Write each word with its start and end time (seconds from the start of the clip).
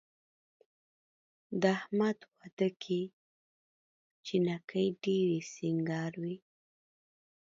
د 1.61 1.63
احمد 1.77 2.19
واده 2.35 2.69
کې 2.81 3.01
جینکۍ 4.25 4.87
ډېرې 5.03 5.39
سینګار 5.53 6.11
وې. 6.21 6.35